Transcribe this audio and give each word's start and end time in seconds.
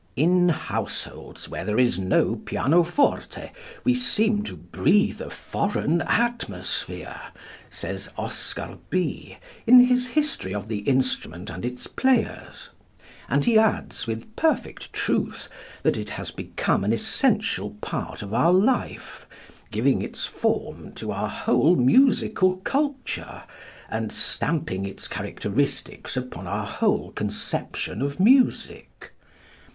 "In 0.15 0.49
households 0.49 1.47
where 1.47 1.63
there 1.63 1.77
is 1.77 1.99
no 1.99 2.37
pianoforte 2.37 3.51
we 3.83 3.93
seem 3.93 4.41
to 4.45 4.55
breathe 4.55 5.21
a 5.21 5.29
foreign 5.29 6.01
atmosphere," 6.01 7.21
says 7.69 8.09
Oscar 8.17 8.79
Bie, 8.89 9.37
in 9.67 9.81
his 9.81 10.07
history 10.07 10.55
of 10.55 10.69
the 10.69 10.79
instrument 10.79 11.51
and 11.51 11.63
its 11.63 11.85
players; 11.85 12.69
and 13.29 13.45
he 13.45 13.59
adds 13.59 14.07
with 14.07 14.35
perfect 14.35 14.91
truth 14.91 15.47
that 15.83 15.97
it 15.97 16.09
has 16.09 16.31
become 16.31 16.83
an 16.83 16.93
essential 16.93 17.77
part 17.81 18.23
of 18.23 18.33
our 18.33 18.51
life, 18.51 19.27
giving 19.69 20.01
its 20.01 20.25
form 20.25 20.93
to 20.93 21.11
our 21.11 21.29
whole 21.29 21.75
musical 21.75 22.57
culture 22.63 23.43
and 23.87 24.11
stamping 24.11 24.83
its 24.83 25.07
characteristics 25.07 26.17
upon 26.17 26.47
our 26.47 26.65
whole 26.65 27.11
conception 27.11 28.01
of 28.01 28.19
music. 28.19 29.11